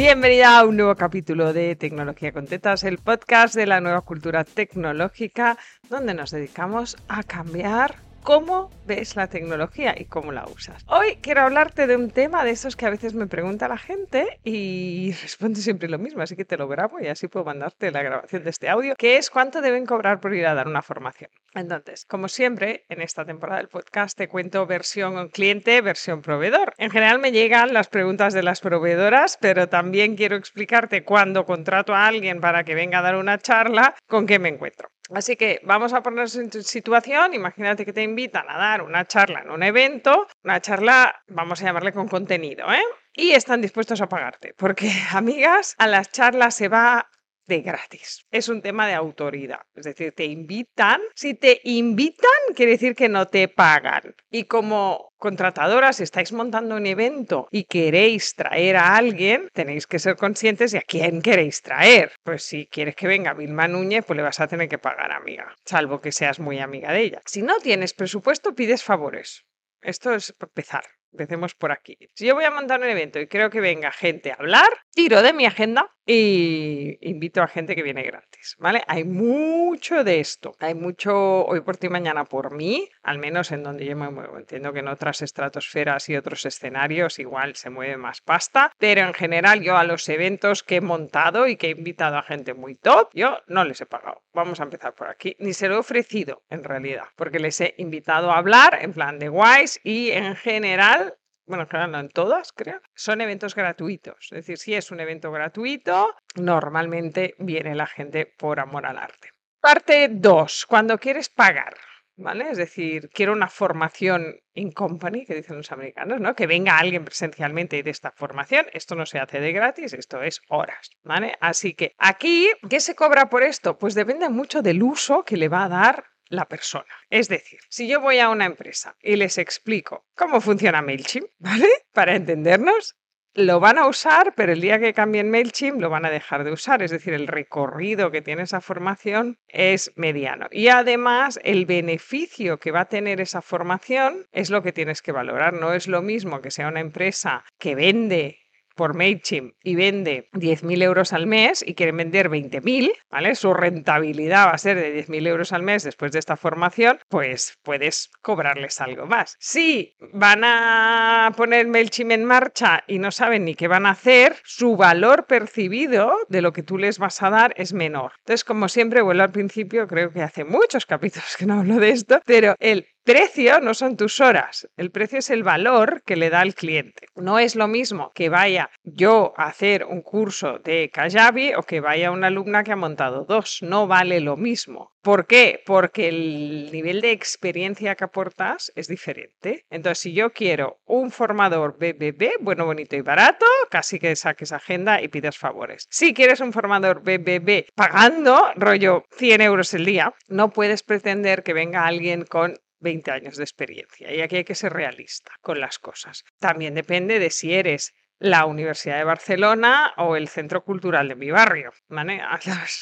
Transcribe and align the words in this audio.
Bienvenida 0.00 0.58
a 0.58 0.64
un 0.64 0.78
nuevo 0.78 0.94
capítulo 0.94 1.52
de 1.52 1.76
Tecnología 1.76 2.32
con 2.32 2.46
Tetas, 2.46 2.84
el 2.84 2.96
podcast 2.96 3.54
de 3.54 3.66
la 3.66 3.82
nueva 3.82 4.00
cultura 4.00 4.44
tecnológica, 4.44 5.58
donde 5.90 6.14
nos 6.14 6.30
dedicamos 6.30 6.96
a 7.06 7.22
cambiar 7.22 7.96
cómo 8.22 8.70
ves 8.86 9.16
la 9.16 9.28
tecnología 9.28 9.94
y 9.96 10.04
cómo 10.04 10.32
la 10.32 10.44
usas. 10.46 10.84
Hoy 10.86 11.18
quiero 11.22 11.42
hablarte 11.42 11.86
de 11.86 11.96
un 11.96 12.10
tema 12.10 12.44
de 12.44 12.50
esos 12.50 12.76
que 12.76 12.86
a 12.86 12.90
veces 12.90 13.14
me 13.14 13.26
pregunta 13.26 13.68
la 13.68 13.78
gente 13.78 14.38
y 14.44 15.12
responde 15.22 15.60
siempre 15.60 15.88
lo 15.88 15.98
mismo, 15.98 16.22
así 16.22 16.36
que 16.36 16.44
te 16.44 16.56
lo 16.56 16.68
grabo 16.68 17.00
y 17.00 17.08
así 17.08 17.28
puedo 17.28 17.44
mandarte 17.44 17.90
la 17.90 18.02
grabación 18.02 18.44
de 18.44 18.50
este 18.50 18.68
audio, 18.68 18.94
que 18.96 19.16
es 19.16 19.30
cuánto 19.30 19.60
deben 19.60 19.86
cobrar 19.86 20.20
por 20.20 20.34
ir 20.34 20.46
a 20.46 20.54
dar 20.54 20.68
una 20.68 20.82
formación. 20.82 21.30
Entonces, 21.54 22.04
como 22.04 22.28
siempre, 22.28 22.84
en 22.88 23.00
esta 23.00 23.24
temporada 23.24 23.58
del 23.58 23.68
podcast 23.68 24.16
te 24.16 24.28
cuento 24.28 24.66
versión 24.66 25.28
cliente, 25.30 25.80
versión 25.80 26.22
proveedor. 26.22 26.74
En 26.78 26.90
general 26.90 27.18
me 27.18 27.32
llegan 27.32 27.72
las 27.72 27.88
preguntas 27.88 28.34
de 28.34 28.42
las 28.42 28.60
proveedoras, 28.60 29.36
pero 29.40 29.68
también 29.68 30.16
quiero 30.16 30.36
explicarte 30.36 31.04
cuando 31.04 31.44
contrato 31.44 31.94
a 31.94 32.06
alguien 32.06 32.40
para 32.40 32.62
que 32.64 32.74
venga 32.74 33.00
a 33.00 33.02
dar 33.02 33.16
una 33.16 33.38
charla, 33.38 33.94
con 34.06 34.26
qué 34.26 34.38
me 34.38 34.48
encuentro. 34.48 34.89
Así 35.12 35.36
que 35.36 35.60
vamos 35.64 35.92
a 35.92 36.02
ponernos 36.02 36.36
en 36.36 36.50
tu 36.50 36.62
situación. 36.62 37.34
Imagínate 37.34 37.84
que 37.84 37.92
te 37.92 38.02
invitan 38.02 38.48
a 38.48 38.58
dar 38.58 38.82
una 38.82 39.06
charla 39.06 39.40
en 39.40 39.50
un 39.50 39.62
evento, 39.62 40.26
una 40.44 40.60
charla, 40.60 41.22
vamos 41.28 41.60
a 41.60 41.66
llamarle 41.66 41.92
con 41.92 42.08
contenido, 42.08 42.72
¿eh? 42.72 42.82
Y 43.14 43.32
están 43.32 43.60
dispuestos 43.60 44.00
a 44.00 44.08
pagarte, 44.08 44.54
porque 44.56 44.90
amigas, 45.12 45.74
a 45.78 45.88
las 45.88 46.10
charlas 46.12 46.54
se 46.54 46.68
va 46.68 47.08
de 47.50 47.60
gratis. 47.62 48.24
Es 48.30 48.48
un 48.48 48.62
tema 48.62 48.86
de 48.86 48.94
autoridad. 48.94 49.60
Es 49.74 49.84
decir, 49.84 50.12
te 50.12 50.24
invitan. 50.24 51.00
Si 51.14 51.34
te 51.34 51.60
invitan, 51.64 52.54
quiere 52.54 52.72
decir 52.72 52.94
que 52.94 53.08
no 53.08 53.26
te 53.26 53.48
pagan. 53.48 54.14
Y 54.30 54.44
como 54.44 55.12
contratadoras, 55.18 55.96
si 55.96 56.04
estáis 56.04 56.32
montando 56.32 56.76
un 56.76 56.86
evento 56.86 57.48
y 57.50 57.64
queréis 57.64 58.36
traer 58.36 58.76
a 58.76 58.96
alguien, 58.96 59.48
tenéis 59.52 59.88
que 59.88 59.98
ser 59.98 60.16
conscientes 60.16 60.70
de 60.70 60.78
a 60.78 60.82
quién 60.82 61.20
queréis 61.20 61.60
traer. 61.60 62.12
Pues 62.22 62.44
si 62.44 62.66
quieres 62.66 62.94
que 62.94 63.08
venga 63.08 63.34
Vilma 63.34 63.66
Núñez, 63.66 64.04
pues 64.06 64.16
le 64.16 64.22
vas 64.22 64.38
a 64.38 64.46
tener 64.46 64.68
que 64.68 64.78
pagar, 64.78 65.10
amiga. 65.10 65.52
Salvo 65.64 66.00
que 66.00 66.12
seas 66.12 66.38
muy 66.38 66.60
amiga 66.60 66.92
de 66.92 67.00
ella. 67.00 67.22
Si 67.26 67.42
no 67.42 67.58
tienes 67.58 67.94
presupuesto, 67.94 68.54
pides 68.54 68.84
favores. 68.84 69.44
Esto 69.82 70.14
es 70.14 70.32
empezar. 70.40 70.84
Empecemos 71.12 71.54
por 71.54 71.72
aquí. 71.72 71.98
Si 72.14 72.26
yo 72.26 72.36
voy 72.36 72.44
a 72.44 72.52
montar 72.52 72.80
un 72.80 72.86
evento 72.86 73.18
y 73.18 73.26
creo 73.26 73.50
que 73.50 73.60
venga 73.60 73.90
gente 73.90 74.30
a 74.30 74.36
hablar, 74.36 74.68
tiro 74.92 75.22
de 75.22 75.32
mi 75.32 75.44
agenda 75.44 75.90
y 76.12 76.98
invito 77.02 77.40
a 77.40 77.46
gente 77.46 77.76
que 77.76 77.84
viene 77.84 78.02
gratis, 78.02 78.56
¿vale? 78.58 78.82
Hay 78.88 79.04
mucho 79.04 80.02
de 80.02 80.18
esto. 80.18 80.56
Hay 80.58 80.74
mucho 80.74 81.46
hoy 81.46 81.60
por 81.60 81.76
ti, 81.76 81.88
mañana 81.88 82.24
por 82.24 82.52
mí, 82.52 82.88
al 83.04 83.18
menos 83.18 83.52
en 83.52 83.62
donde 83.62 83.86
yo 83.86 83.94
me 83.94 84.10
muevo. 84.10 84.36
Entiendo 84.36 84.72
que 84.72 84.80
en 84.80 84.88
otras 84.88 85.22
estratosferas 85.22 86.08
y 86.08 86.16
otros 86.16 86.44
escenarios 86.46 87.20
igual 87.20 87.54
se 87.54 87.70
mueve 87.70 87.96
más 87.96 88.22
pasta, 88.22 88.72
pero 88.76 89.02
en 89.02 89.14
general 89.14 89.60
yo 89.60 89.76
a 89.76 89.84
los 89.84 90.08
eventos 90.08 90.64
que 90.64 90.76
he 90.76 90.80
montado 90.80 91.46
y 91.46 91.54
que 91.54 91.68
he 91.68 91.78
invitado 91.78 92.16
a 92.16 92.24
gente 92.24 92.54
muy 92.54 92.74
top, 92.74 93.10
yo 93.14 93.38
no 93.46 93.64
les 93.64 93.80
he 93.80 93.86
pagado. 93.86 94.24
Vamos 94.34 94.58
a 94.58 94.64
empezar 94.64 94.96
por 94.96 95.06
aquí. 95.06 95.36
Ni 95.38 95.52
se 95.52 95.68
lo 95.68 95.76
he 95.76 95.78
ofrecido 95.78 96.42
en 96.50 96.64
realidad, 96.64 97.04
porque 97.14 97.38
les 97.38 97.60
he 97.60 97.76
invitado 97.78 98.32
a 98.32 98.38
hablar 98.38 98.80
en 98.82 98.92
plan 98.92 99.20
de 99.20 99.28
guays 99.28 99.78
y 99.84 100.10
en 100.10 100.34
general 100.34 101.14
bueno, 101.50 101.66
claro, 101.66 101.88
no 101.88 101.98
en 101.98 102.08
todas, 102.08 102.52
creo, 102.52 102.80
son 102.94 103.20
eventos 103.20 103.54
gratuitos. 103.54 104.28
Es 104.30 104.46
decir, 104.46 104.56
si 104.56 104.74
es 104.74 104.90
un 104.90 105.00
evento 105.00 105.30
gratuito, 105.32 106.14
normalmente 106.36 107.34
viene 107.38 107.74
la 107.74 107.86
gente 107.86 108.24
por 108.24 108.60
amor 108.60 108.86
al 108.86 108.96
arte. 108.96 109.30
Parte 109.60 110.08
2, 110.10 110.66
cuando 110.66 110.96
quieres 110.96 111.28
pagar. 111.28 111.74
¿Vale? 112.16 112.50
Es 112.50 112.58
decir, 112.58 113.08
quiero 113.14 113.32
una 113.32 113.48
formación 113.48 114.36
in 114.52 114.72
company, 114.72 115.24
que 115.24 115.34
dicen 115.34 115.56
los 115.56 115.72
americanos, 115.72 116.20
¿no? 116.20 116.34
Que 116.34 116.46
venga 116.46 116.76
alguien 116.76 117.02
presencialmente 117.02 117.82
de 117.82 117.90
esta 117.90 118.10
formación. 118.10 118.66
Esto 118.74 118.94
no 118.94 119.06
se 119.06 119.18
hace 119.18 119.40
de 119.40 119.52
gratis, 119.52 119.94
esto 119.94 120.22
es 120.22 120.42
horas, 120.50 120.90
¿vale? 121.02 121.38
Así 121.40 121.72
que 121.72 121.94
aquí, 121.96 122.50
¿qué 122.68 122.80
se 122.80 122.94
cobra 122.94 123.30
por 123.30 123.42
esto? 123.42 123.78
Pues 123.78 123.94
depende 123.94 124.28
mucho 124.28 124.60
del 124.60 124.82
uso 124.82 125.24
que 125.24 125.38
le 125.38 125.48
va 125.48 125.64
a 125.64 125.68
dar 125.70 126.09
la 126.30 126.46
persona. 126.46 126.94
Es 127.10 127.28
decir, 127.28 127.60
si 127.68 127.86
yo 127.86 128.00
voy 128.00 128.18
a 128.18 128.30
una 128.30 128.46
empresa 128.46 128.96
y 129.02 129.16
les 129.16 129.36
explico 129.36 130.06
cómo 130.14 130.40
funciona 130.40 130.80
MailChimp, 130.80 131.26
¿vale? 131.38 131.68
Para 131.92 132.16
entendernos, 132.16 132.96
lo 133.34 133.60
van 133.60 133.78
a 133.78 133.86
usar, 133.86 134.34
pero 134.34 134.52
el 134.52 134.60
día 134.60 134.80
que 134.80 134.92
cambien 134.92 135.30
MailChimp 135.30 135.80
lo 135.80 135.90
van 135.90 136.04
a 136.04 136.10
dejar 136.10 136.42
de 136.42 136.52
usar. 136.52 136.82
Es 136.82 136.90
decir, 136.90 137.14
el 137.14 137.28
recorrido 137.28 138.10
que 138.10 138.22
tiene 138.22 138.42
esa 138.42 138.60
formación 138.60 139.38
es 139.46 139.92
mediano. 139.94 140.46
Y 140.50 140.68
además, 140.68 141.38
el 141.44 141.66
beneficio 141.66 142.58
que 142.58 142.72
va 142.72 142.80
a 142.80 142.88
tener 142.88 143.20
esa 143.20 143.42
formación 143.42 144.26
es 144.32 144.50
lo 144.50 144.62
que 144.62 144.72
tienes 144.72 145.02
que 145.02 145.12
valorar. 145.12 145.52
No 145.52 145.74
es 145.74 145.86
lo 145.86 146.02
mismo 146.02 146.40
que 146.40 146.50
sea 146.50 146.68
una 146.68 146.80
empresa 146.80 147.44
que 147.58 147.74
vende 147.74 148.39
por 148.80 148.94
MailChimp 148.94 149.56
y 149.62 149.74
vende 149.74 150.30
10.000 150.32 150.82
euros 150.82 151.12
al 151.12 151.26
mes 151.26 151.62
y 151.66 151.74
quieren 151.74 151.98
vender 151.98 152.30
20.000, 152.30 152.90
¿vale? 153.10 153.34
Su 153.34 153.52
rentabilidad 153.52 154.46
va 154.46 154.52
a 154.52 154.56
ser 154.58 154.78
de 154.78 155.06
10.000 155.06 155.26
euros 155.26 155.52
al 155.52 155.62
mes 155.62 155.82
después 155.82 156.12
de 156.12 156.18
esta 156.18 156.38
formación, 156.38 156.98
pues 157.10 157.58
puedes 157.62 158.08
cobrarles 158.22 158.80
algo 158.80 159.04
más. 159.04 159.36
Si 159.38 159.98
van 160.14 160.44
a 160.44 161.30
poner 161.36 161.66
MailChimp 161.66 162.10
en 162.10 162.24
marcha 162.24 162.82
y 162.86 162.98
no 162.98 163.10
saben 163.10 163.44
ni 163.44 163.54
qué 163.54 163.68
van 163.68 163.84
a 163.84 163.90
hacer, 163.90 164.36
su 164.44 164.78
valor 164.78 165.26
percibido 165.26 166.16
de 166.30 166.40
lo 166.40 166.54
que 166.54 166.62
tú 166.62 166.78
les 166.78 166.98
vas 166.98 167.22
a 167.22 167.28
dar 167.28 167.52
es 167.58 167.74
menor. 167.74 168.12
Entonces, 168.20 168.44
como 168.44 168.70
siempre, 168.70 169.02
vuelvo 169.02 169.24
al 169.24 169.30
principio, 169.30 169.86
creo 169.88 170.10
que 170.10 170.22
hace 170.22 170.46
muchos 170.46 170.86
capítulos 170.86 171.36
que 171.38 171.44
no 171.44 171.60
hablo 171.60 171.76
de 171.76 171.90
esto, 171.90 172.22
pero 172.24 172.54
el 172.58 172.86
precio 173.12 173.60
no 173.60 173.74
son 173.74 173.96
tus 173.96 174.20
horas, 174.20 174.68
el 174.76 174.92
precio 174.92 175.18
es 175.18 175.30
el 175.30 175.42
valor 175.42 176.02
que 176.06 176.14
le 176.14 176.30
da 176.30 176.42
al 176.42 176.54
cliente. 176.54 177.08
No 177.16 177.40
es 177.40 177.56
lo 177.56 177.66
mismo 177.66 178.12
que 178.14 178.28
vaya 178.28 178.70
yo 178.84 179.34
a 179.36 179.46
hacer 179.46 179.84
un 179.84 180.02
curso 180.02 180.60
de 180.60 180.90
Kajabi 180.92 181.54
o 181.54 181.62
que 181.62 181.80
vaya 181.80 182.12
una 182.12 182.28
alumna 182.28 182.62
que 182.62 182.70
ha 182.70 182.76
montado 182.76 183.24
dos, 183.24 183.62
no 183.62 183.88
vale 183.88 184.20
lo 184.20 184.36
mismo. 184.36 184.92
¿Por 185.02 185.26
qué? 185.26 185.62
Porque 185.64 186.08
el 186.08 186.70
nivel 186.72 187.00
de 187.00 187.10
experiencia 187.12 187.94
que 187.94 188.04
aportas 188.04 188.70
es 188.76 188.86
diferente. 188.86 189.64
Entonces, 189.70 189.98
si 189.98 190.12
yo 190.12 190.30
quiero 190.30 190.78
un 190.84 191.10
formador 191.10 191.78
BBB, 191.78 192.34
bueno, 192.40 192.66
bonito 192.66 192.96
y 192.96 193.00
barato, 193.00 193.46
casi 193.70 193.98
que 193.98 194.14
saques 194.14 194.52
agenda 194.52 195.00
y 195.00 195.08
pidas 195.08 195.38
favores. 195.38 195.86
Si 195.90 196.12
quieres 196.12 196.40
un 196.40 196.52
formador 196.52 197.00
BBB 197.00 197.72
pagando, 197.74 198.52
rollo 198.56 199.04
100 199.16 199.40
euros 199.40 199.72
el 199.72 199.86
día, 199.86 200.12
no 200.28 200.50
puedes 200.50 200.82
pretender 200.82 201.42
que 201.42 201.54
venga 201.54 201.86
alguien 201.86 202.24
con 202.24 202.58
20 202.80 203.10
años 203.10 203.36
de 203.36 203.44
experiencia. 203.44 204.12
Y 204.12 204.20
aquí 204.20 204.36
hay 204.36 204.44
que 204.44 204.54
ser 204.54 204.72
realista 204.72 205.32
con 205.40 205.60
las 205.60 205.78
cosas. 205.78 206.24
También 206.38 206.74
depende 206.74 207.18
de 207.18 207.30
si 207.30 207.54
eres 207.54 207.92
la 208.20 208.44
Universidad 208.44 208.98
de 208.98 209.04
Barcelona 209.04 209.94
o 209.96 210.14
el 210.14 210.28
Centro 210.28 210.62
Cultural 210.62 211.08
de 211.08 211.16
mi 211.16 211.30
barrio. 211.30 211.72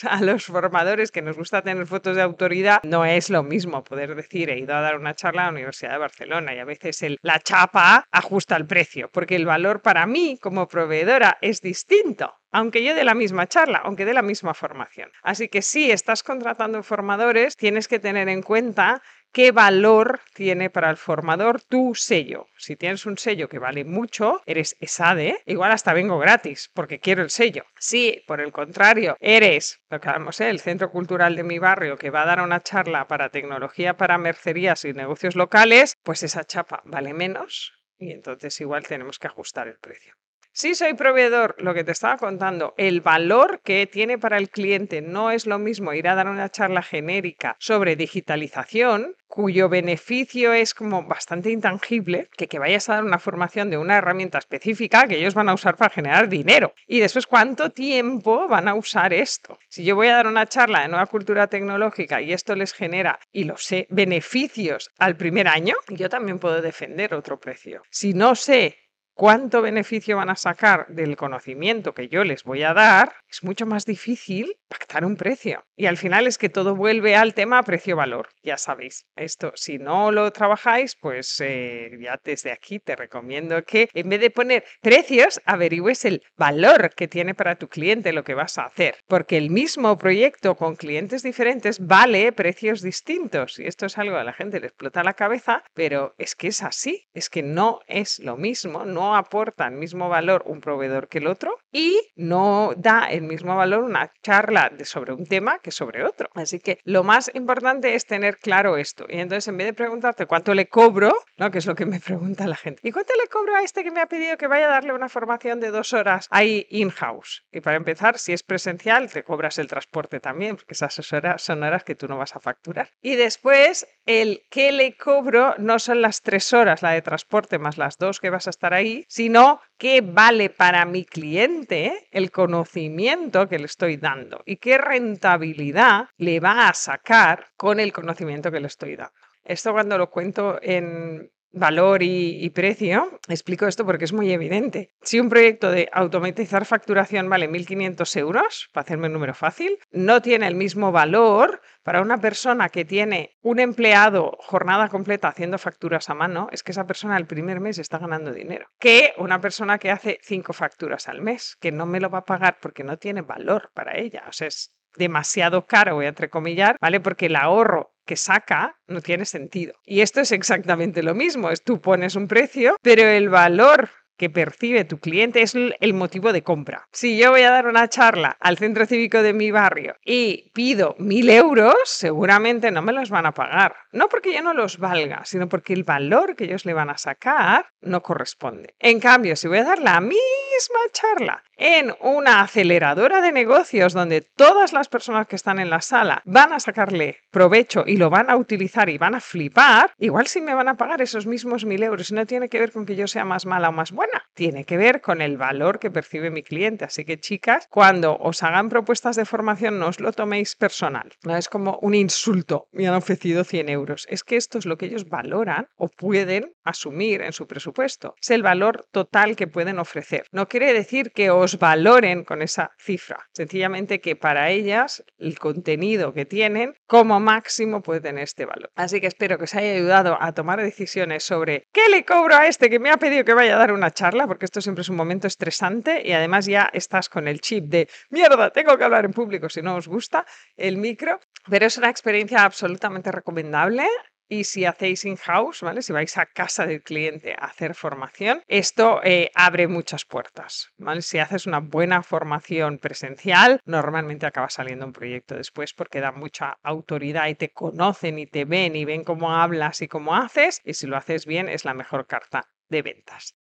A, 0.09 0.21
los, 0.23 0.45
formadores 0.45 1.13
que 1.13 1.23
nos 1.23 1.37
gusta 1.37 1.63
tener 1.63 1.87
fotos 1.87 2.17
de 2.17 2.23
autoridad, 2.23 2.81
no 2.83 3.05
es 3.05 3.31
lo 3.31 3.43
mismo 3.43 3.85
poder 3.85 4.15
decir 4.15 4.51
he 4.51 4.59
ido 4.59 4.75
a 4.75 4.81
dar 4.81 4.97
una 4.97 5.15
charla 5.15 5.43
a 5.43 5.45
la 5.47 5.53
Universidad 5.53 5.93
de 5.93 5.99
Barcelona 5.99 6.55
y 6.55 6.59
a 6.59 6.65
veces 6.65 7.03
el, 7.03 7.19
la 7.23 7.39
chapa 7.39 8.05
ajusta 8.11 8.57
el 8.57 8.67
precio, 8.67 9.09
porque 9.13 9.37
el 9.37 9.47
valor 9.47 9.81
para 9.81 10.07
mí 10.07 10.39
como 10.43 10.67
proveedora 10.67 11.39
es 11.41 11.61
distinto 11.61 12.38
aunque 12.51 12.83
yo 12.83 12.95
dé 12.95 13.05
la 13.05 13.15
misma 13.15 13.47
charla, 13.47 13.79
aunque 13.85 14.05
dé 14.05 14.15
la 14.15 14.23
misma 14.23 14.55
formación. 14.55 15.11
Así 15.23 15.49
que 15.49 15.63
si 15.63 15.91
estás 15.91 16.23
contratando 16.23 16.83
formadores, 16.83 17.57
tienes 17.57 17.89
que 17.89 17.99
tener 17.99 18.29
en 18.29 18.43
cuenta 18.43 19.03
qué 19.33 19.53
valor 19.53 20.21
tiene 20.35 20.71
para 20.71 20.91
el 20.91 20.97
formador 20.97 21.61
tu 21.63 21.95
sello. 21.95 22.47
Si 22.57 22.77
tienes 22.77 23.07
un 23.07 23.19
sello 23.19 23.49
que 23.49 23.59
vale 23.59 23.85
mucho, 23.85 24.41
eres 24.47 24.77
ESADE, 24.81 25.43
igual 25.47 25.73
hasta 25.73 25.93
vengo 25.93 26.19
gratis 26.19 26.71
porque 26.73 26.99
quiero 26.99 27.23
el 27.23 27.31
sello. 27.31 27.65
Si, 27.79 28.23
por 28.27 28.41
el 28.41 28.53
contrario, 28.53 29.17
eres, 29.21 29.81
lo 29.91 30.01
que 30.01 30.09
hablamos, 30.09 30.41
¿eh? 30.41 30.49
el 30.49 30.61
Centro 30.61 30.91
Cultural 30.91 31.37
de 31.37 31.45
mi 31.45 31.59
barrio 31.59 31.97
que 31.97 32.11
va 32.11 32.23
a 32.23 32.27
dar 32.27 32.41
una 32.41 32.63
charla 32.63 33.07
para 33.07 33.29
tecnología 33.29 33.97
para 33.97 34.19
mercerías 34.19 34.85
y 34.85 34.93
negocios 34.93 35.37
locales, 35.37 35.95
pues 36.03 36.23
esa 36.23 36.45
chapa 36.45 36.83
vale 36.85 37.13
menos 37.13 37.73
y 37.99 38.13
entonces 38.13 38.61
igual 38.61 38.87
tenemos 38.87 39.19
que 39.19 39.27
ajustar 39.27 39.69
el 39.69 39.79
precio. 39.79 40.15
Si 40.61 40.75
soy 40.75 40.95
proveedor, 40.95 41.55
lo 41.61 41.73
que 41.73 41.85
te 41.85 41.93
estaba 41.93 42.17
contando, 42.17 42.75
el 42.79 43.01
valor 43.01 43.61
que 43.63 43.87
tiene 43.87 44.19
para 44.19 44.39
el 44.39 44.51
cliente 44.51 45.01
no 45.01 45.31
es 45.31 45.47
lo 45.47 45.61
mismo 45.61 45.93
ir 45.93 46.09
a 46.09 46.17
dar 46.17 46.27
una 46.27 46.49
charla 46.49 46.83
genérica 46.83 47.55
sobre 47.61 47.95
digitalización, 47.95 49.15
cuyo 49.29 49.69
beneficio 49.69 50.53
es 50.53 50.75
como 50.75 51.05
bastante 51.05 51.53
intangible, 51.53 52.29
que 52.37 52.49
que 52.49 52.59
vayas 52.59 52.89
a 52.89 52.95
dar 52.95 53.05
una 53.05 53.21
formación 53.21 53.71
de 53.71 53.79
una 53.79 53.99
herramienta 53.99 54.39
específica 54.39 55.07
que 55.07 55.19
ellos 55.19 55.35
van 55.35 55.49
a 55.49 55.55
usar 55.55 55.77
para 55.77 55.95
generar 55.95 56.29
dinero. 56.29 56.75
Y 56.89 56.99
después, 56.99 57.29
¿cuánto 57.29 57.71
tiempo 57.71 58.49
van 58.49 58.67
a 58.67 58.75
usar 58.75 59.13
esto? 59.13 59.61
Si 59.69 59.85
yo 59.85 59.95
voy 59.95 60.09
a 60.09 60.17
dar 60.17 60.27
una 60.27 60.47
charla 60.47 60.81
de 60.81 60.89
nueva 60.89 61.07
cultura 61.07 61.47
tecnológica 61.47 62.21
y 62.21 62.33
esto 62.33 62.57
les 62.57 62.73
genera, 62.73 63.21
y 63.31 63.45
lo 63.45 63.57
sé, 63.59 63.87
beneficios 63.91 64.91
al 64.99 65.17
primer 65.17 65.47
año, 65.47 65.77
yo 65.87 66.09
también 66.09 66.41
puedo 66.41 66.61
defender 66.61 67.15
otro 67.15 67.39
precio. 67.39 67.83
Si 67.91 68.13
no 68.13 68.35
sé 68.35 68.88
cuánto 69.19 69.63
beneficio 69.63 70.17
van 70.17 70.31
a 70.31 70.37
sacar 70.37 70.87
del 70.87 71.17
conocimiento 71.17 71.93
que 71.93 72.07
yo 72.07 72.23
les 72.23 72.45
voy 72.45 72.63
a 72.63 72.73
dar, 72.73 73.15
es 73.29 73.43
mucho 73.43 73.67
más 73.67 73.85
difícil 73.85 74.55
pactar 74.69 75.05
un 75.05 75.17
precio. 75.17 75.65
Y 75.77 75.87
al 75.87 75.97
final 75.97 76.27
es 76.27 76.39
que 76.39 76.49
todo 76.49 76.77
vuelve 76.77 77.17
al 77.17 77.35
tema 77.35 77.63
precio-valor, 77.63 78.29
ya 78.43 78.59
sabéis. 78.59 79.07
Esto, 79.17 79.53
si 79.55 79.79
no 79.79 80.13
lo 80.13 80.31
trabajáis, 80.33 80.97
pues 80.97 81.41
eh, 81.41 81.91
ya 82.01 82.21
desde 82.23 82.53
aquí 82.53 82.79
te 82.79 82.97
recomiendo 82.97 83.63
que 83.65 83.89
en 83.95 84.09
vez 84.09 84.21
de 84.21 84.31
poner 84.31 84.65
precios, 84.81 85.41
averigües 85.45 86.05
el 86.05 86.23
valor 86.37 86.95
que 86.95 87.09
tiene 87.09 87.35
para 87.35 87.57
tu 87.57 87.69
cliente 87.69 88.13
lo 88.13 88.25
que 88.25 88.35
vas 88.35 88.59
a 88.59 88.67
hacer. 88.67 88.97
Porque 89.07 89.37
el 89.37 89.51
mismo 89.51 89.97
proyecto 89.99 90.57
con 90.57 90.77
clientes 90.77 91.23
diferentes 91.23 91.85
vale 91.85 92.33
precios 92.33 92.83
distintos. 92.83 93.59
Y 93.59 93.67
esto 93.67 93.87
es 93.87 93.99
algo 93.99 94.17
a 94.17 94.25
la 94.25 94.33
gente 94.33 94.61
le 94.61 94.67
explota 94.67 95.03
la 95.03 95.15
cabeza, 95.15 95.63
pero 95.75 96.15
es 96.19 96.35
que 96.35 96.49
es 96.49 96.63
así. 96.63 97.09
Es 97.15 97.31
que 97.31 97.43
no 97.43 97.81
es 97.87 98.19
lo 98.19 98.37
mismo, 98.37 98.85
no 98.85 99.17
aporta 99.17 99.67
el 99.67 99.75
mismo 99.75 100.09
valor 100.09 100.43
un 100.47 100.61
proveedor 100.61 101.09
que 101.09 101.19
el 101.19 101.27
otro 101.27 101.57
y 101.73 102.01
no 102.17 102.73
da 102.77 103.07
el 103.07 103.23
mismo 103.23 103.57
valor 103.57 103.85
una 103.85 104.11
charla 104.23 104.71
de 104.71 104.85
sobre 104.85 105.13
un 105.13 105.27
tema 105.27 105.59
que 105.59 105.71
sobre 105.71 106.05
otro. 106.05 106.29
Así 106.35 106.59
que 106.61 106.79
lo 106.85 107.05
más 107.05 107.31
importante 107.35 107.95
es 107.95 108.07
tener 108.07 108.39
claro 108.39 108.77
esto. 108.77 109.07
Y 109.09 109.19
entonces, 109.19 109.49
en 109.49 109.57
vez 109.57 109.67
de 109.67 109.75
preguntarte 109.75 110.27
cuánto 110.27 110.55
le 110.55 110.69
cobro, 110.69 111.13
¿no? 111.39 111.51
que 111.51 111.59
es 111.59 111.67
lo 111.67 111.75
que 111.75 111.87
me 111.87 112.01
pregunta 112.01 112.47
la 112.47 112.57
gente, 112.57 112.81
¿y 112.85 112.93
cuánto 112.93 113.15
le 113.15 113.29
cobro 113.29 113.57
a 113.57 113.63
este 113.63 113.83
que 113.83 113.91
me 113.91 114.01
ha 114.01 114.07
pedido 114.07 114.37
que 114.37 114.47
vaya 114.47 114.67
a 114.67 114.71
darle 114.71 114.93
una 114.93 115.09
formación 115.09 115.61
de 115.61 115.71
dos 115.71 115.93
horas 115.93 116.27
ahí 116.31 116.67
in-house? 116.71 117.45
Y 117.53 117.61
para 117.61 117.77
empezar, 117.77 118.19
si 118.19 118.33
es 118.33 118.43
presencial, 118.43 119.11
te 119.11 119.23
cobras 119.23 119.59
el 119.59 119.69
transporte 119.69 120.21
también, 120.21 120.57
porque 120.57 120.75
esas 120.75 121.13
horas 121.13 121.43
son 121.43 121.63
horas 121.63 121.85
que 121.85 121.95
tú 121.95 122.09
no 122.09 122.19
vas 122.19 122.37
a 122.37 122.41
facturar. 122.41 122.91
Y 123.01 123.17
después, 123.17 123.87
el 124.05 124.43
que 124.51 124.73
le 124.73 124.97
cobro 124.97 125.55
no 125.59 125.79
son 125.79 126.03
las 126.03 126.23
tres 126.23 126.53
horas, 126.53 126.83
la 126.83 126.93
de 126.93 127.03
transporte 127.03 127.59
más 127.59 127.79
las 127.79 127.99
dos 127.99 128.21
que 128.21 128.31
vas 128.31 128.47
a 128.47 128.51
estar 128.51 128.75
ahí, 128.75 129.05
sino 129.09 129.61
qué 129.77 130.01
vale 130.01 130.51
para 130.51 130.85
mi 130.85 131.05
cliente 131.05 132.09
el 132.11 132.31
conocimiento 132.31 133.49
que 133.49 133.59
le 133.59 133.67
estoy 133.67 133.97
dando 133.97 134.43
y 134.45 134.57
qué 134.57 134.79
rentabilidad 134.79 136.09
le 136.17 136.41
va 136.41 136.69
a 136.69 136.75
sacar 136.75 137.47
con 137.57 137.81
el 137.81 137.93
conocimiento 137.93 138.51
que 138.51 138.61
le 138.61 138.67
estoy 138.67 138.97
dando. 138.97 139.28
Esto 139.49 139.73
cuando 139.73 139.97
lo 139.97 140.11
cuento 140.11 140.59
en 140.63 141.31
valor 141.51 142.03
y, 142.03 142.51
precio, 142.51 143.19
explico 143.29 143.67
esto 143.67 143.85
porque 143.85 144.05
es 144.05 144.13
muy 144.13 144.31
evidente. 144.31 144.91
Si 145.03 145.19
un 145.19 145.29
proyecto 145.29 145.71
de 145.71 145.89
automatizar 145.93 146.67
facturación 146.67 147.29
vale 147.29 147.49
1.500 147.49 148.17
euros, 148.19 148.69
para 148.73 148.83
hacerme 148.83 149.07
un 149.07 149.15
número 149.15 149.35
fácil, 149.35 149.79
no 149.91 150.21
tiene 150.21 150.47
el 150.47 150.55
mismo 150.55 150.93
valor 150.93 151.61
para 151.83 152.03
una 152.03 152.21
persona 152.21 152.69
que 152.69 152.85
tiene 152.85 153.39
un 153.41 153.61
empleado 153.61 154.37
jornada 154.41 154.89
completa 154.89 155.29
haciendo 155.29 155.57
facturas 155.57 156.11
a 156.11 156.15
mano, 156.15 156.49
es 156.53 156.63
que 156.63 156.73
esa 156.73 156.87
persona 156.87 157.17
el 157.17 157.27
primer 157.27 157.61
mes 157.61 157.79
está 157.79 157.99
ganando 157.99 158.33
dinero, 158.33 158.67
que 158.79 159.15
una 159.17 159.41
persona 159.41 159.79
que 159.79 159.91
hace 159.91 160.19
cinco 160.23 160.53
facturas 160.53 161.09
al 161.09 161.23
mes, 161.23 161.57
que 161.61 161.73
no 161.73 161.87
me 161.87 162.01
lo 162.01 162.11
va 162.11 162.19
a 162.19 162.25
pagar 162.25 162.59
porque 162.61 162.85
no 162.85 162.99
tiene 162.99 163.23
valor 163.23 163.71
para 163.73 163.97
ella. 163.97 164.25
O 164.29 164.33
sea, 164.33 164.49
es 164.49 164.75
demasiado 164.99 165.67
caro, 165.67 165.95
voy 165.95 166.07
a 166.07 166.11
entrecomillar, 166.11 166.77
¿vale? 166.81 167.01
Porque 167.01 167.27
el 167.27 167.37
ahorro 167.37 167.93
que 168.05 168.17
saca 168.17 168.77
no 168.87 169.01
tiene 169.01 169.25
sentido. 169.25 169.75
Y 169.85 170.01
esto 170.01 170.21
es 170.21 170.33
exactamente 170.33 171.03
lo 171.03 171.15
mismo, 171.15 171.51
es 171.51 171.63
tú 171.63 171.81
pones 171.81 172.17
un 172.17 172.27
precio, 172.27 172.77
pero 172.83 173.03
el 173.03 173.29
valor 173.29 173.91
que 174.19 174.29
percibe 174.29 174.85
tu 174.85 174.99
cliente 174.99 175.43
es 175.43 175.55
el 175.55 175.95
motivo 175.95 176.33
de 176.33 176.43
compra. 176.43 176.89
Si 176.93 177.17
yo 177.17 177.31
voy 177.31 177.43
a 177.43 177.51
dar 177.51 177.67
una 177.67 177.89
charla 177.89 178.37
al 178.41 178.59
centro 178.59 178.85
cívico 178.85 179.23
de 179.23 179.33
mi 179.33 179.51
barrio 179.51 179.97
y 180.05 180.51
pido 180.53 180.97
mil 180.99 181.31
euros, 181.31 181.77
seguramente 181.85 182.71
no 182.71 182.83
me 182.83 182.93
los 182.93 183.11
van 183.11 183.27
a 183.27 183.33
pagar. 183.33 183.77
No 183.93 184.09
porque 184.09 184.35
yo 184.35 184.43
no 184.43 184.55
los 184.55 184.79
valga, 184.79 185.25
sino 185.25 185.49
porque 185.49 185.73
el 185.73 185.85
valor 185.85 186.35
que 186.35 186.45
ellos 186.45 186.67
le 186.67 186.75
van 186.75 186.91
a 186.91 186.99
sacar 186.99 187.67
no 187.81 188.03
corresponde. 188.03 188.75
En 188.81 188.99
cambio, 188.99 189.37
si 189.37 189.47
voy 189.47 189.59
a 189.59 189.65
dar 189.65 189.79
la 189.79 190.01
misma 190.01 190.81
charla 190.93 191.45
en 191.59 191.95
una 192.01 192.41
aceleradora 192.41 193.21
de 193.21 193.33
negocios 193.33 193.93
donde 193.93 194.23
todas 194.23 194.73
las 194.73 194.89
personas 194.89 195.27
que 195.27 195.37
están 195.37 195.59
en 195.59 195.71
la 195.71 195.81
sala 195.81 196.23
van 196.25 196.53
a 196.53 196.61
sacarle 196.61 197.19
provecho 197.31 197.85
y 197.87 197.97
lo 197.97 198.11
van 198.11 198.31
a 198.31 198.37
utilizar 198.37 198.89
y 198.89 198.99
van 198.99 199.15
a 199.15 199.21
flipar, 199.21 199.93
igual 199.99 200.27
sí 200.27 200.41
me 200.41 200.55
van 200.55 200.69
a 200.69 200.77
pagar 200.77 201.03
esos 201.03 201.27
mismos 201.27 201.65
mil 201.65 201.83
euros. 201.83 202.13
No 202.13 202.27
tiene 202.27 202.49
que 202.49 202.61
ver 202.61 202.73
con 202.73 202.87
que 202.87 202.97
yo 202.97 203.07
sea 203.07 203.25
más 203.25 203.45
mala 203.45 203.69
o 203.69 203.73
más 203.73 203.93
buena 203.93 204.29
tiene 204.39 204.63
que 204.63 204.77
ver 204.77 205.01
con 205.01 205.21
el 205.21 205.37
valor 205.37 205.81
que 205.81 205.91
percibe 205.91 206.31
mi 206.31 206.45
cliente. 206.45 206.85
Así 206.85 207.05
que 207.05 207.19
chicas, 207.19 207.67
cuando 207.69 208.17
os 208.19 208.45
hagan 208.45 208.69
propuestas 208.69 209.17
de 209.17 209.25
formación, 209.25 209.81
no 209.81 209.89
os 209.89 209.99
lo 209.99 210.13
toméis 210.13 210.55
personal. 210.55 211.13
No 211.25 211.37
es 211.37 211.49
como 211.49 211.77
un 211.83 211.97
insulto, 211.97 212.69
me 212.71 212.87
han 212.87 212.95
ofrecido 212.95 213.43
100 213.43 213.69
euros. 213.69 214.07
Es 214.09 214.23
que 214.23 214.37
esto 214.37 214.59
es 214.59 214.65
lo 214.65 214.79
que 214.79 214.87
ellos 214.87 215.09
valoran 215.09 215.67
o 215.77 215.89
pueden 215.89 216.53
asumir 216.63 217.21
en 217.23 217.33
su 217.33 217.49
presupuesto. 217.49 218.15
Es 218.23 218.31
el 218.31 218.45
valor 218.45 218.87
total 218.93 219.35
que 219.35 219.49
pueden 219.49 219.81
ofrecer. 219.81 220.27
No 220.31 220.47
quiere 220.47 220.73
decir 220.73 221.11
que 221.11 221.33
valoren 221.57 222.25
con 222.25 222.43
esa 222.43 222.73
cifra. 222.79 223.29
Sencillamente 223.33 224.01
que 224.01 224.17
para 224.17 224.51
ellas 224.51 225.03
el 225.17 225.39
contenido 225.39 226.13
que 226.13 226.27
tienen 226.27 226.75
como 226.87 227.21
máximo 227.21 227.81
puede 227.81 228.01
tener 228.01 228.25
este 228.25 228.45
valor. 228.45 228.71
Así 228.75 229.01
que 229.01 229.07
espero 229.07 229.39
que 229.39 229.45
os 229.45 229.55
haya 229.55 229.73
ayudado 229.73 230.19
a 230.21 230.33
tomar 230.33 230.61
decisiones 230.61 231.25
sobre 231.25 231.67
qué 231.73 231.89
le 231.89 232.05
cobro 232.05 232.37
a 232.37 232.47
este 232.47 232.69
que 232.69 232.79
me 232.79 232.91
ha 232.91 232.97
pedido 232.97 233.25
que 233.25 233.35
vaya 233.35 233.55
a 233.55 233.59
dar 233.59 233.73
una 233.73 233.91
charla, 233.91 234.27
porque 234.27 234.45
esto 234.45 234.61
siempre 234.61 234.83
es 234.83 234.89
un 234.89 234.97
momento 234.97 235.27
estresante 235.27 236.03
y 236.05 236.13
además 236.13 236.47
ya 236.47 236.69
estás 236.73 237.09
con 237.09 237.29
el 237.29 237.41
chip 237.41 237.65
de 237.67 237.89
mierda, 238.11 238.51
tengo 238.51 238.77
que 238.77 238.85
hablar 238.85 239.05
en 239.05 239.13
público 239.13 239.49
si 239.49 239.63
no 239.63 239.77
os 239.77 239.89
gusta 239.89 240.27
el 240.57 240.77
micro, 240.77 241.21
pero 241.49 241.67
es 241.67 241.79
una 241.79 241.89
experiencia 241.89 242.45
absolutamente 242.45 243.13
recomendable. 243.13 243.85
Y 244.29 244.45
si 244.45 244.67
hacéis 244.67 245.05
in-house, 245.05 245.63
¿vale? 245.63 245.83
Si 245.83 245.93
vais 245.93 246.17
a 246.19 246.27
casa 246.27 246.67
del 246.67 246.83
cliente 246.83 247.33
a 247.33 247.47
hacer 247.47 247.75
formación, 247.75 248.43
esto 248.47 249.01
eh, 249.03 249.31
abre 249.35 249.69
muchas 249.69 250.05
puertas, 250.05 250.69
¿vale? 250.77 251.01
Si 251.03 251.19
haces 251.19 251.47
una 251.47 251.61
buena 251.61 252.03
formación 252.03 252.79
presencial, 252.79 253.61
normalmente 253.65 254.27
acaba 254.27 254.51
saliendo 254.51 254.85
un 254.85 254.93
proyecto 254.93 255.35
después 255.35 255.73
porque 255.73 256.01
da 256.01 256.13
mucha 256.13 256.59
autoridad 256.63 257.29
y 257.29 257.35
te 257.37 257.51
conocen 257.51 258.19
y 258.19 258.27
te 258.27 258.45
ven 258.45 258.77
y 258.77 258.85
ven 258.85 259.03
cómo 259.03 259.35
hablas 259.35 259.81
y 259.81 259.89
cómo 259.89 260.15
haces. 260.15 260.61
Y 260.65 260.75
si 260.75 260.87
lo 260.87 260.97
haces 260.97 261.25
bien, 261.25 261.49
es 261.49 261.65
la 261.65 261.75
mejor 261.75 262.07
carta 262.07 262.49
de 262.69 262.83
ventas. 262.83 263.35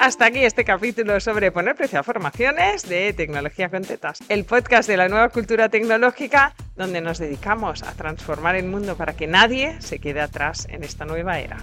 Hasta 0.00 0.24
aquí 0.24 0.42
este 0.46 0.64
capítulo 0.64 1.20
sobre 1.20 1.52
poner 1.52 1.76
precio 1.76 2.00
a 2.00 2.02
formaciones 2.02 2.88
de 2.88 3.12
Tecnología 3.12 3.68
con 3.68 3.82
Tetas, 3.82 4.20
el 4.30 4.46
podcast 4.46 4.88
de 4.88 4.96
la 4.96 5.10
nueva 5.10 5.28
cultura 5.28 5.68
tecnológica 5.68 6.54
donde 6.74 7.02
nos 7.02 7.18
dedicamos 7.18 7.82
a 7.82 7.92
transformar 7.92 8.56
el 8.56 8.64
mundo 8.64 8.96
para 8.96 9.12
que 9.12 9.26
nadie 9.26 9.76
se 9.82 9.98
quede 9.98 10.22
atrás 10.22 10.66
en 10.70 10.84
esta 10.84 11.04
nueva 11.04 11.38
era. 11.38 11.58